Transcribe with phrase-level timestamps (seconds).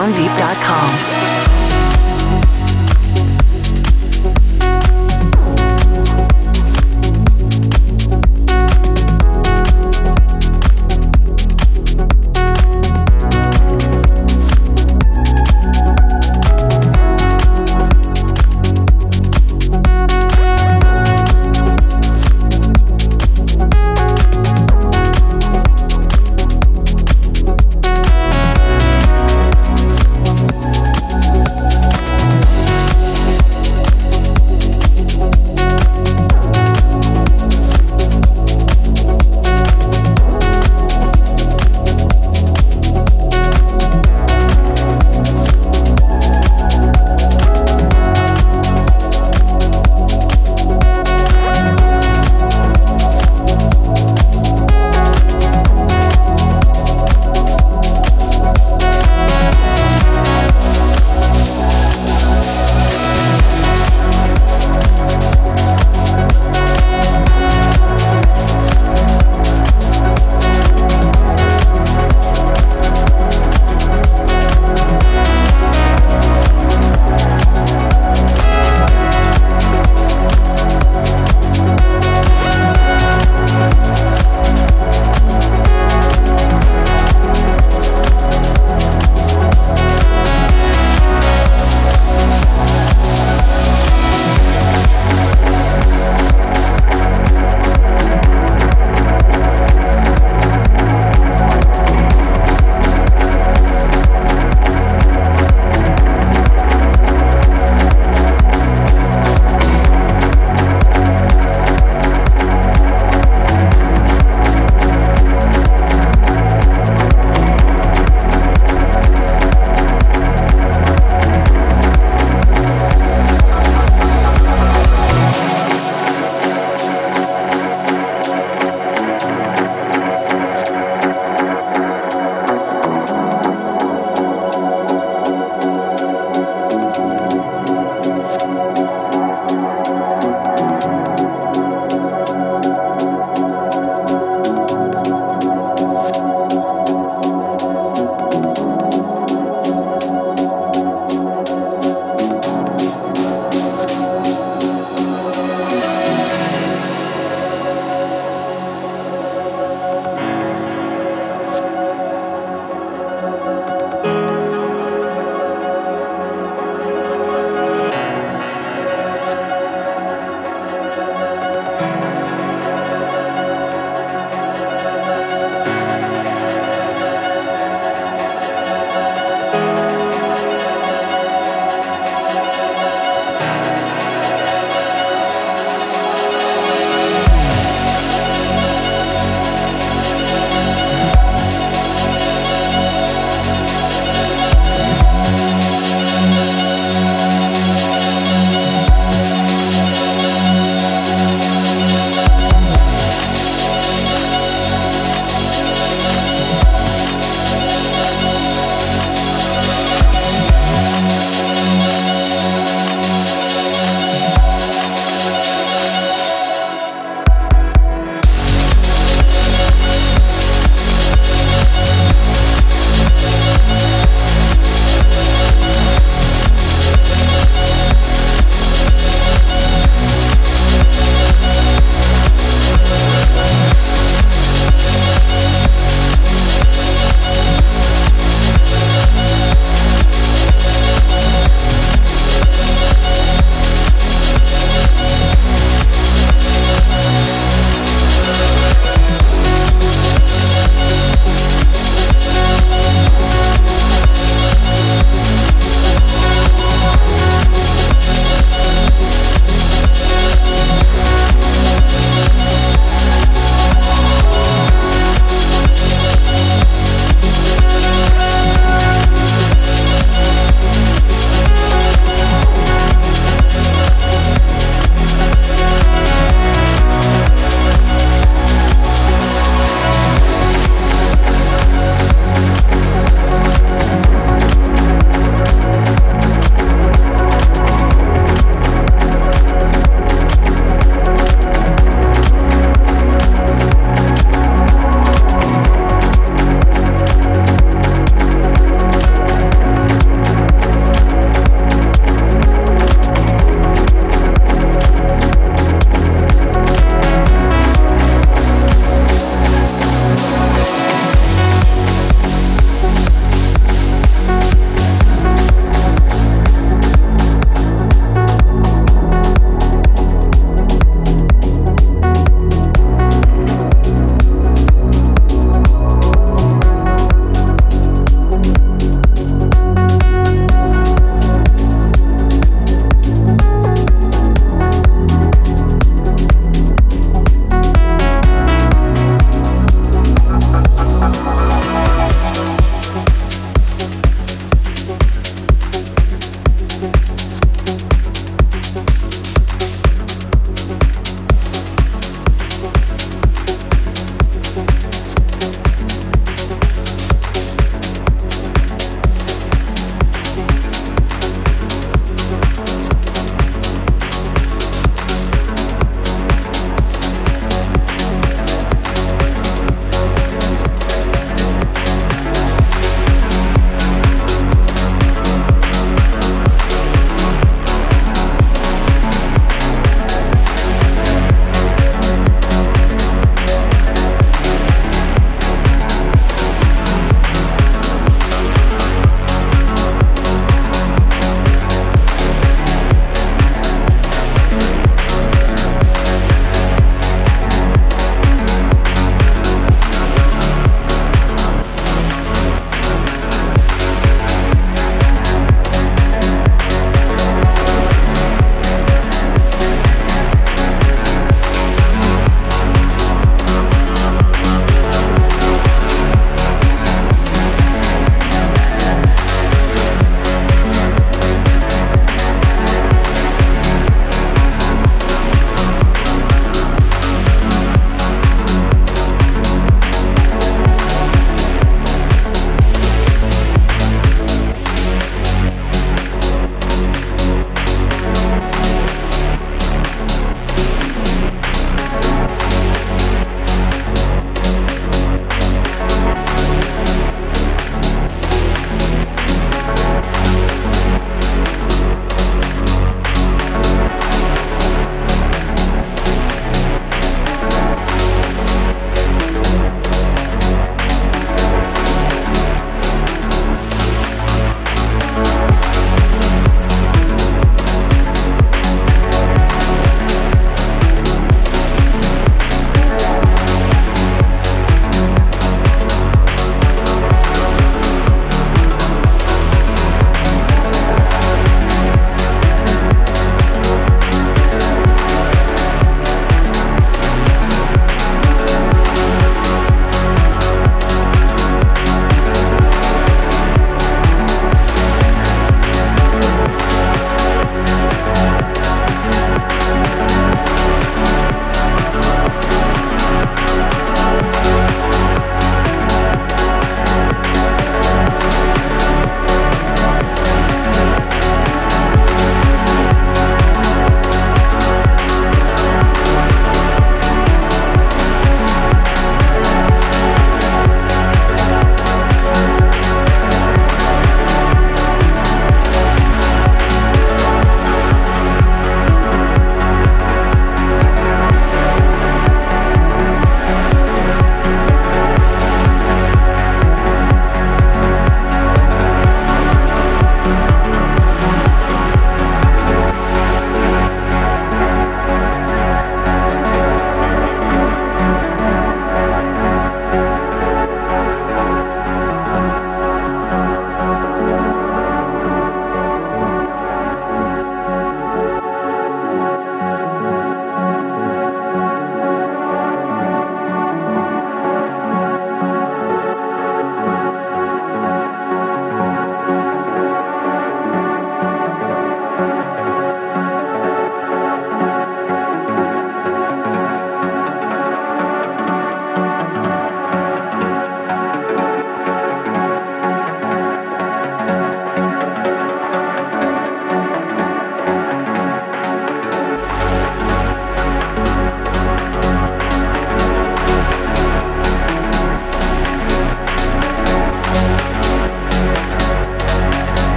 [0.00, 1.19] SoundDeep.com.